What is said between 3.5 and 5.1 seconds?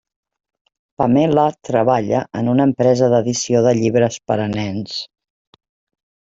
de llibres per a nens.